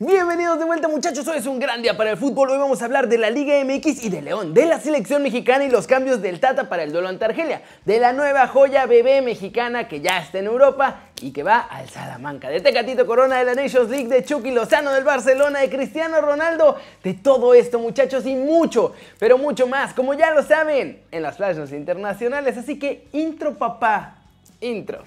[0.00, 2.86] Bienvenidos de vuelta muchachos, hoy es un gran día para el fútbol, hoy vamos a
[2.86, 6.20] hablar de la Liga MX y de León, de la selección mexicana y los cambios
[6.20, 10.18] del Tata para el duelo ante Argelia, de la nueva joya bebé mexicana que ya
[10.18, 14.08] está en Europa y que va al Salamanca, de Tecatito Corona de la Nations League,
[14.08, 19.38] de Chucky Lozano del Barcelona, de Cristiano Ronaldo, de todo esto muchachos y mucho, pero
[19.38, 24.16] mucho más, como ya lo saben, en las playas internacionales, así que intro papá,
[24.60, 25.04] intro.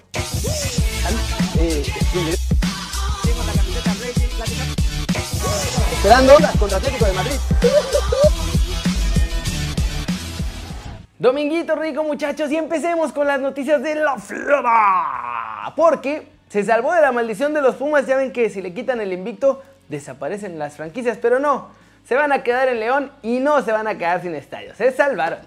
[1.60, 1.82] Eh,
[5.98, 7.32] Esperando contra Atlético de Madrid.
[11.18, 15.72] Dominguito rico muchachos y empecemos con las noticias de la Flora.
[15.74, 19.00] Porque se salvó de la maldición de los Pumas, ya ven que si le quitan
[19.00, 21.70] el invicto desaparecen las franquicias, pero no,
[22.06, 24.92] se van a quedar en León y no se van a quedar sin estadios, se
[24.92, 25.40] salvaron.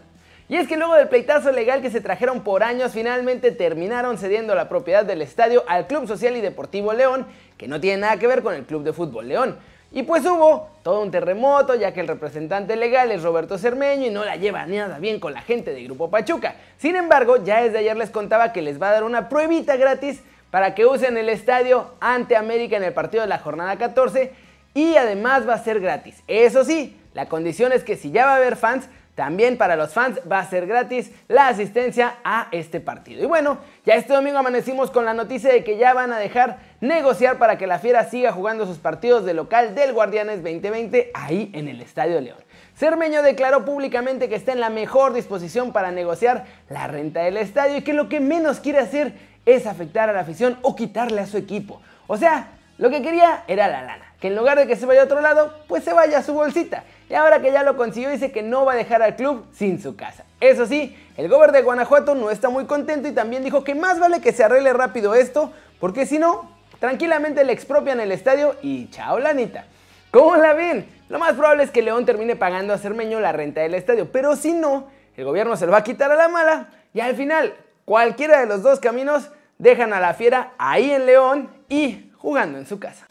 [0.50, 4.54] Y es que luego del pleitazo legal que se trajeron por años, finalmente terminaron cediendo
[4.54, 7.26] la propiedad del estadio al Club Social y Deportivo León,
[7.58, 9.58] que no tiene nada que ver con el Club de Fútbol León.
[9.94, 14.09] Y pues hubo todo un terremoto, ya que el representante legal es Roberto Cermeño y
[14.09, 16.56] no la lleva nada bien con la gente de Grupo Pachuca.
[16.78, 20.22] Sin embargo, ya desde ayer les contaba que les va a dar una pruebita gratis
[20.50, 24.31] para que usen el estadio ante América en el partido de la jornada 14
[24.73, 26.23] y además va a ser gratis.
[26.28, 29.94] Eso sí, la condición es que si ya va a haber fans, también para los
[29.94, 33.23] fans va a ser gratis la asistencia a este partido.
[33.23, 36.59] Y bueno, ya este domingo amanecimos con la noticia de que ya van a dejar
[36.82, 41.52] negociar para que la Fiera siga jugando sus partidos de local del Guardianes 2020 ahí
[41.54, 42.40] en el Estadio León.
[42.76, 47.78] Cermeño declaró públicamente que está en la mejor disposición para negociar la renta del estadio
[47.78, 49.14] y que lo que menos quiere hacer
[49.46, 51.82] es afectar a la afición o quitarle a su equipo.
[52.08, 52.48] O sea,
[52.80, 55.22] lo que quería era la lana, que en lugar de que se vaya a otro
[55.22, 56.84] lado, pues se vaya a su bolsita.
[57.08, 59.80] Y ahora que ya lo consiguió, dice que no va a dejar al club sin
[59.80, 60.24] su casa.
[60.40, 64.00] Eso sí, el gobernador de Guanajuato no está muy contento y también dijo que más
[64.00, 68.90] vale que se arregle rápido esto, porque si no, tranquilamente le expropian el estadio y
[68.90, 69.66] chao lanita.
[70.10, 70.88] ¿Cómo la ven?
[71.10, 74.36] Lo más probable es que León termine pagando a Cermeño la renta del estadio, pero
[74.36, 77.53] si no, el gobierno se lo va a quitar a la mala y al final,
[77.86, 82.66] cualquiera de los dos caminos dejan a la fiera ahí en León y jugando en
[82.66, 83.06] su casa.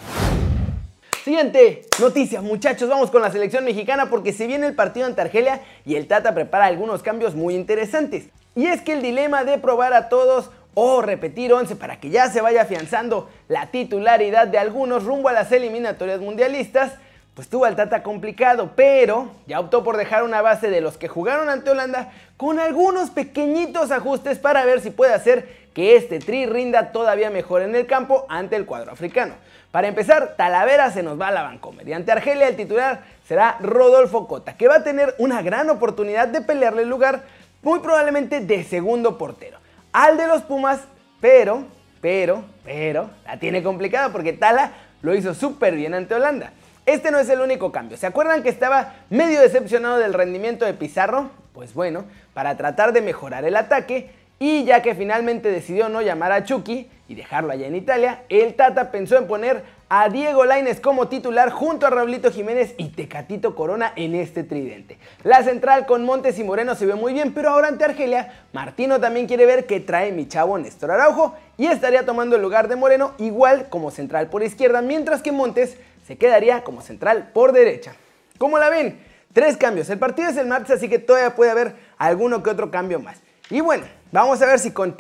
[1.23, 5.61] Siguiente noticia, muchachos, vamos con la selección mexicana porque se viene el partido ante Argelia
[5.87, 8.31] y el Tata prepara algunos cambios muy interesantes.
[8.57, 12.31] Y es que el dilema de probar a todos o repetir 11 para que ya
[12.31, 16.93] se vaya afianzando la titularidad de algunos rumbo a las eliminatorias mundialistas,
[17.35, 21.09] pues tuvo al Tata complicado, pero ya optó por dejar una base de los que
[21.09, 26.47] jugaron ante Holanda con algunos pequeñitos ajustes para ver si puede hacer que este tri
[26.47, 29.35] rinda todavía mejor en el campo ante el cuadro africano.
[29.71, 33.57] Para empezar, Talavera se nos va a la Vancomer y ante Argelia el titular será
[33.61, 37.23] Rodolfo Cota, que va a tener una gran oportunidad de pelearle el lugar,
[37.63, 39.60] muy probablemente de segundo portero.
[39.93, 40.81] Al de los Pumas,
[41.21, 41.65] pero,
[42.01, 46.53] pero, pero, la tiene complicada porque Tala lo hizo súper bien ante Holanda.
[46.87, 47.97] Este no es el único cambio.
[47.97, 51.31] ¿Se acuerdan que estaba medio decepcionado del rendimiento de Pizarro?
[51.53, 56.33] Pues bueno, para tratar de mejorar el ataque, y ya que finalmente decidió no llamar
[56.33, 60.79] a Chucky y dejarlo allá en Italia, el Tata pensó en poner a Diego Laines
[60.79, 64.97] como titular junto a Raulito Jiménez y Tecatito Corona en este tridente.
[65.25, 69.01] La central con Montes y Moreno se ve muy bien, pero ahora ante Argelia, Martino
[69.01, 72.77] también quiere ver qué trae mi chavo Néstor Araujo y estaría tomando el lugar de
[72.77, 77.95] Moreno igual como central por izquierda, mientras que Montes se quedaría como central por derecha.
[78.39, 79.01] ¿Cómo la ven?
[79.33, 79.91] Tres cambios.
[79.91, 83.19] El partido es el martes, así que todavía puede haber alguno que otro cambio más.
[83.51, 84.97] Y bueno, vamos a ver si con,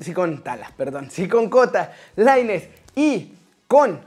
[0.00, 3.34] si con Tala, perdón, si con Cota, Laines y
[3.68, 4.00] con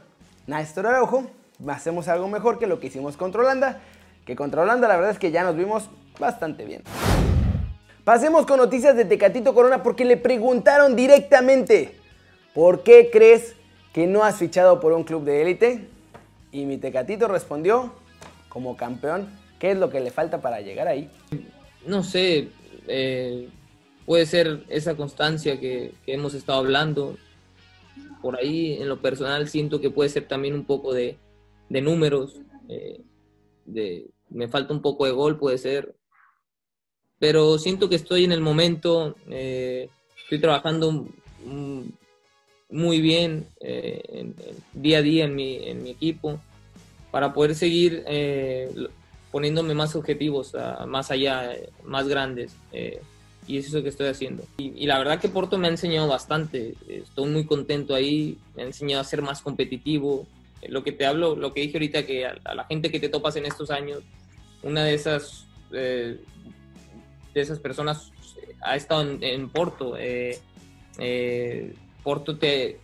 [0.48, 1.30] Néstor Araujo
[1.68, 3.82] hacemos algo mejor que lo que hicimos contra Holanda,
[4.26, 5.90] que contra Holanda la verdad es que ya nos vimos
[6.20, 6.84] bastante bien.
[8.04, 11.96] Pasemos con noticias de Tecatito Corona porque le preguntaron directamente,
[12.54, 13.56] ¿por qué crees
[13.94, 15.88] que no has fichado por un club de élite?
[16.52, 17.94] Y mi Tecatito respondió,
[18.50, 21.10] como campeón, ¿qué es lo que le falta para llegar ahí?
[21.88, 22.50] No sé,
[22.88, 23.48] eh,
[24.06, 27.18] puede ser esa constancia que, hemos estado hablando.
[28.22, 31.18] Por ahí, en lo personal, siento que puede ser también un poco de,
[31.70, 32.40] números.
[32.70, 33.02] Eh,
[33.66, 35.96] de, me falta un poco de gol, puede ser.
[37.20, 39.90] Pero siento que estoy en el momento, eh,
[40.24, 41.08] estoy trabajando
[42.70, 44.34] muy bien eh,
[44.74, 46.40] día a día en mi, en mi, equipo
[47.12, 48.04] para poder seguir
[49.32, 50.54] poniéndome más objetivos,
[50.88, 52.56] más allá, más grandes
[53.48, 54.44] y es eso que estoy haciendo.
[54.58, 58.66] Y, la verdad que Porto me ha enseñado bastante, estoy muy contento ahí, me ha
[58.66, 60.26] enseñado a ser más competitivo.
[60.70, 63.36] Lo que te hablo, lo que dije ahorita, que a, la gente que te topas
[63.36, 64.02] en estos años,
[64.62, 66.20] una de esas, eh,
[67.34, 68.12] de esas personas
[68.62, 69.96] ha estado en, Porto.
[69.98, 70.40] Eh,
[70.98, 71.74] eh,
[72.04, 72.80] Porto te,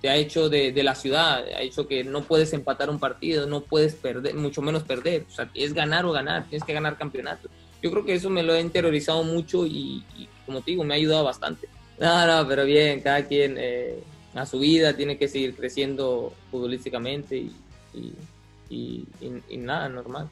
[0.00, 3.60] te ha hecho de, la ciudad, ha hecho que no puedes empatar un partido, no
[3.60, 5.26] puedes perder, mucho menos perder.
[5.28, 7.48] O sea, es ganar o ganar, tienes que ganar campeonato.
[7.82, 10.04] Yo creo que eso me lo he interiorizado mucho y,
[10.46, 11.68] como te digo, me ha ayudado bastante.
[11.98, 14.02] No, no, pero bien, cada quien eh,
[14.34, 17.52] a su vida tiene que seguir creciendo futbolísticamente y,
[18.70, 20.28] y nada, normal.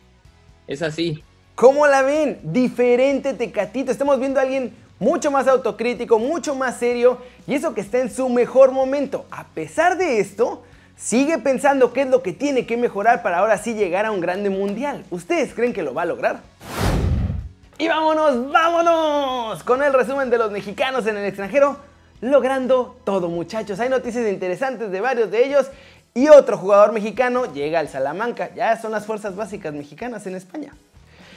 [0.67, 1.23] Es así.
[1.55, 2.39] ¿Cómo la ven?
[2.45, 3.91] Diferente Tecatito.
[3.91, 8.13] Estamos viendo a alguien mucho más autocrítico, mucho más serio y eso que está en
[8.13, 9.27] su mejor momento.
[9.31, 10.63] A pesar de esto,
[10.97, 14.21] sigue pensando qué es lo que tiene que mejorar para ahora sí llegar a un
[14.21, 15.05] grande mundial.
[15.11, 16.43] ¿Ustedes creen que lo va a lograr?
[17.81, 21.77] Y vámonos, vámonos con el resumen de los mexicanos en el extranjero,
[22.21, 23.79] logrando todo muchachos.
[23.79, 25.69] Hay noticias interesantes de varios de ellos
[26.13, 28.51] y otro jugador mexicano llega al Salamanca.
[28.57, 30.75] Ya son las fuerzas básicas mexicanas en España.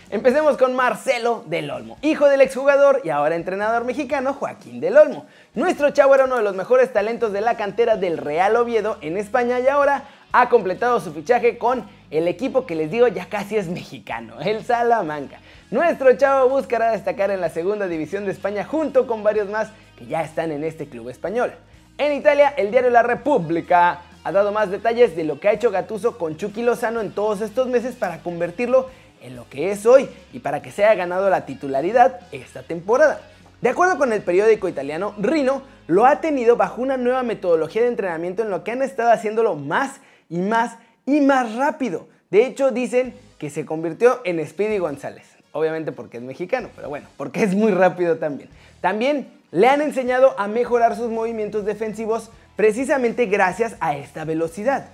[0.10, 5.28] Empecemos con Marcelo del Olmo, hijo del exjugador y ahora entrenador mexicano Joaquín del Olmo.
[5.54, 9.18] Nuestro chavo era uno de los mejores talentos de la cantera del Real Oviedo en
[9.18, 13.56] España y ahora ha completado su fichaje con el equipo que les digo ya casi
[13.56, 15.40] es mexicano, el Salamanca.
[15.72, 20.06] Nuestro chavo buscará destacar en la segunda división de España junto con varios más que
[20.06, 21.54] ya están en este club español.
[21.98, 25.72] En Italia, el diario La República ha dado más detalles de lo que ha hecho
[25.72, 28.90] Gatuso con Chucky Lozano en todos estos meses para convertirlo
[29.22, 33.22] en lo que es hoy y para que se haya ganado la titularidad esta temporada.
[33.62, 37.90] De acuerdo con el periódico italiano, Rino lo ha tenido bajo una nueva metodología de
[37.90, 42.08] entrenamiento en lo que han estado haciéndolo más y más y más rápido.
[42.30, 45.26] De hecho, dicen que se convirtió en Speedy González.
[45.54, 48.50] Obviamente porque es mexicano, pero bueno, porque es muy rápido también.
[48.80, 54.90] También le han enseñado a mejorar sus movimientos defensivos precisamente gracias a esta velocidad.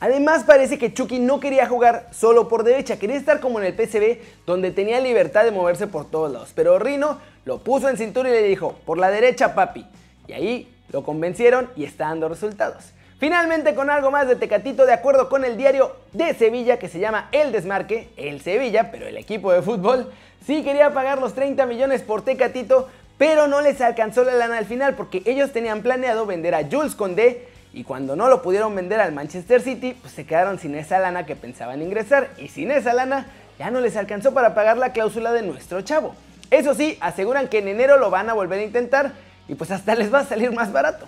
[0.00, 3.74] Además parece que Chucky no quería jugar solo por derecha, quería estar como en el
[3.74, 6.50] PCB donde tenía libertad de moverse por todos lados.
[6.56, 9.86] Pero Rino lo puso en cintura y le dijo, por la derecha papi.
[10.26, 12.86] Y ahí lo convencieron y está dando resultados.
[13.22, 16.98] Finalmente con algo más de Tecatito, de acuerdo con el diario de Sevilla que se
[16.98, 20.12] llama El Desmarque, el Sevilla, pero el equipo de fútbol,
[20.44, 22.88] sí quería pagar los 30 millones por Tecatito,
[23.18, 26.96] pero no les alcanzó la lana al final porque ellos tenían planeado vender a Jules
[26.96, 30.98] Condé y cuando no lo pudieron vender al Manchester City, pues se quedaron sin esa
[30.98, 33.26] lana que pensaban ingresar y sin esa lana
[33.56, 36.16] ya no les alcanzó para pagar la cláusula de nuestro chavo.
[36.50, 39.12] Eso sí, aseguran que en enero lo van a volver a intentar
[39.46, 41.06] y pues hasta les va a salir más barato.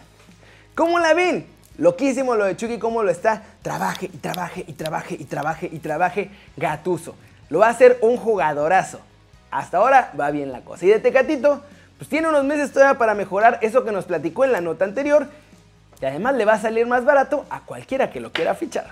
[0.76, 1.53] ¿Cómo la ven?
[1.78, 3.42] Loquísimo lo de Chucky, cómo lo está.
[3.62, 7.16] Trabaje y trabaje y trabaje y trabaje y trabaje Gatuso.
[7.50, 9.00] Lo va a hacer un jugadorazo.
[9.50, 10.86] Hasta ahora va bien la cosa.
[10.86, 11.62] Y de Tecatito,
[11.98, 15.28] pues tiene unos meses todavía para mejorar eso que nos platicó en la nota anterior
[16.00, 18.86] y además le va a salir más barato a cualquiera que lo quiera fichar.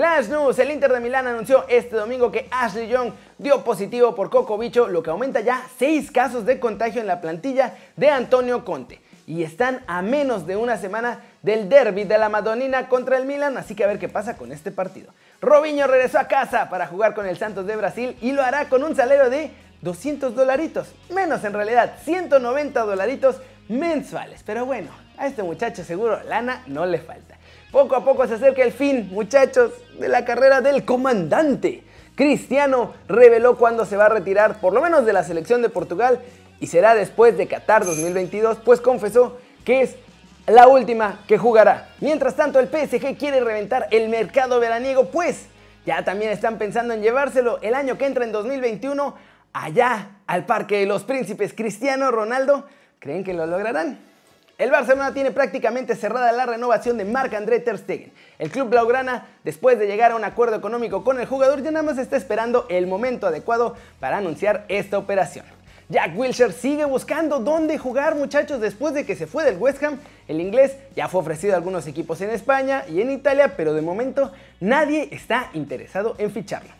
[0.00, 4.30] Flash News, el Inter de Milán anunció este domingo que Ashley Young dio positivo por
[4.30, 8.64] Coco Bicho, lo que aumenta ya 6 casos de contagio en la plantilla de Antonio
[8.64, 9.02] Conte.
[9.26, 13.58] Y están a menos de una semana del derby de la Madonina contra el Milan,
[13.58, 15.12] así que a ver qué pasa con este partido.
[15.42, 18.82] Robinho regresó a casa para jugar con el Santos de Brasil y lo hará con
[18.82, 19.50] un salario de
[19.82, 23.36] 200 dolaritos, menos en realidad, 190 dolaritos
[23.68, 24.42] mensuales.
[24.46, 27.36] Pero bueno, a este muchacho seguro lana no le falta.
[27.70, 31.84] Poco a poco se acerca el fin, muchachos, de la carrera del comandante.
[32.16, 36.20] Cristiano reveló cuándo se va a retirar, por lo menos de la selección de Portugal,
[36.58, 39.94] y será después de Qatar 2022, pues confesó que es
[40.48, 41.88] la última que jugará.
[42.00, 45.46] Mientras tanto, el PSG quiere reventar el mercado veraniego, pues
[45.86, 49.14] ya también están pensando en llevárselo el año que entra en 2021
[49.52, 52.66] allá al Parque de los Príncipes Cristiano Ronaldo,
[52.98, 54.09] ¿creen que lo lograrán?
[54.60, 58.12] El Barcelona tiene prácticamente cerrada la renovación de Marc-André Ter Stegen.
[58.38, 61.82] El club blaugrana, después de llegar a un acuerdo económico con el jugador, ya nada
[61.82, 65.46] más está esperando el momento adecuado para anunciar esta operación.
[65.88, 69.98] Jack Wilshere sigue buscando dónde jugar, muchachos, después de que se fue del West Ham.
[70.28, 73.80] El inglés ya fue ofrecido a algunos equipos en España y en Italia, pero de
[73.80, 76.70] momento nadie está interesado en ficharlo.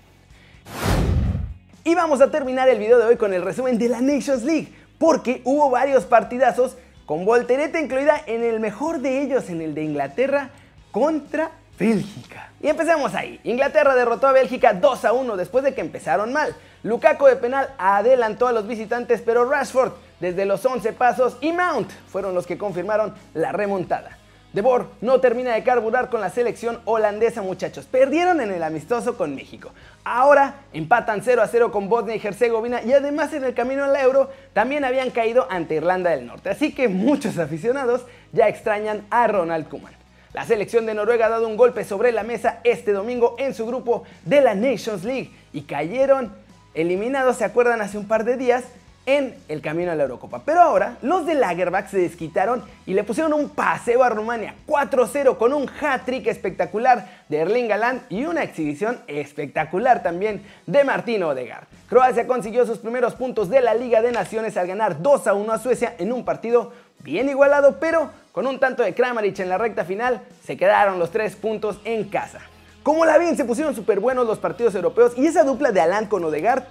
[1.85, 4.69] Y vamos a terminar el video de hoy con el resumen de la Nations League,
[4.99, 6.77] porque hubo varios partidazos
[7.11, 10.51] con voltereta incluida en el mejor de ellos, en el de Inglaterra
[10.93, 12.53] contra Bélgica.
[12.63, 13.41] Y empecemos ahí.
[13.43, 16.55] Inglaterra derrotó a Bélgica 2 a 1 después de que empezaron mal.
[16.85, 19.91] Lukaku de penal adelantó a los visitantes, pero Rashford
[20.21, 24.17] desde los 11 pasos y Mount fueron los que confirmaron la remontada.
[24.53, 24.65] De
[25.01, 27.87] no termina de carburar con la selección holandesa, muchachos.
[27.87, 29.71] Perdieron en el amistoso con México.
[30.03, 33.95] Ahora empatan 0 a 0 con Bosnia y Herzegovina y además en el camino al
[33.95, 36.51] Euro también habían caído ante Irlanda del Norte.
[36.51, 39.95] Así que muchos aficionados ya extrañan a Ronald Koeman.
[40.33, 43.67] La selección de Noruega ha dado un golpe sobre la mesa este domingo en su
[43.67, 46.33] grupo de la Nations League y cayeron
[46.75, 47.81] eliminados, ¿se acuerdan?
[47.83, 48.65] Hace un par de días
[49.07, 50.43] en el camino a la Eurocopa.
[50.45, 55.37] Pero ahora los de Lagerbach se desquitaron y le pusieron un paseo a Rumania 4-0
[55.37, 61.65] con un hat-trick espectacular de Erling Galán y una exhibición espectacular también de Martino Odegaard.
[61.89, 65.95] Croacia consiguió sus primeros puntos de la Liga de Naciones al ganar 2-1 a Suecia
[65.99, 70.21] en un partido bien igualado, pero con un tanto de Kramaric en la recta final
[70.45, 72.41] se quedaron los tres puntos en casa.
[72.83, 76.07] Como la bien se pusieron súper buenos los partidos europeos y esa dupla de Alan
[76.07, 76.65] con Odegaard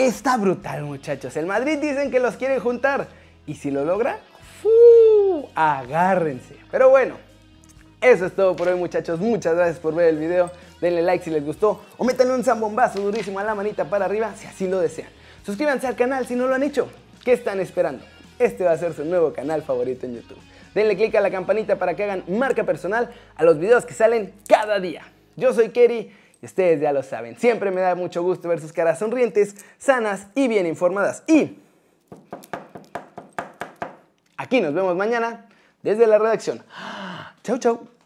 [0.00, 1.36] Está brutal, muchachos.
[1.36, 3.08] El Madrid dicen que los quiere juntar.
[3.46, 4.18] Y si lo logra,
[5.54, 6.56] agárrense.
[6.70, 7.16] Pero bueno,
[8.00, 9.20] eso es todo por hoy, muchachos.
[9.20, 10.50] Muchas gracias por ver el video.
[10.80, 11.82] Denle like si les gustó.
[11.98, 15.10] O métanle un zambombazo durísimo a la manita para arriba si así lo desean.
[15.44, 16.88] Suscríbanse al canal si no lo han hecho.
[17.22, 18.02] ¿Qué están esperando?
[18.38, 20.38] Este va a ser su nuevo canal favorito en YouTube.
[20.74, 24.32] Denle click a la campanita para que hagan marca personal a los videos que salen
[24.48, 25.02] cada día.
[25.36, 26.10] Yo soy Kerry
[26.42, 30.26] y ustedes ya lo saben, siempre me da mucho gusto ver sus caras sonrientes, sanas
[30.34, 31.22] y bien informadas.
[31.26, 31.58] Y
[34.36, 35.48] aquí nos vemos mañana
[35.82, 36.62] desde la redacción.
[37.42, 37.99] Chau, chau.